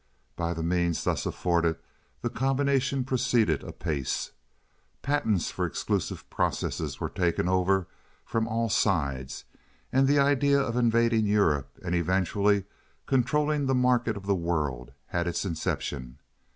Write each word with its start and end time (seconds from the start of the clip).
By 0.35 0.55
the 0.55 0.63
means 0.63 1.03
thus 1.03 1.27
afforded 1.27 1.77
the 2.23 2.31
combination 2.31 3.03
proceeded 3.05 3.61
apace. 3.61 4.31
Patents 5.03 5.51
for 5.51 5.63
exclusive 5.63 6.27
processes 6.31 6.99
were 6.99 7.07
taken 7.07 7.47
over 7.47 7.85
from 8.25 8.47
all 8.47 8.67
sides, 8.67 9.45
and 9.93 10.07
the 10.07 10.17
idea 10.17 10.59
of 10.59 10.75
invading 10.75 11.27
Europe 11.27 11.77
and 11.85 11.93
eventually 11.93 12.63
controlling 13.05 13.67
the 13.67 13.75
market 13.75 14.17
of 14.17 14.25
the 14.25 14.33
world 14.33 14.91
had 15.05 15.27
its 15.27 15.45
inception. 15.45 16.17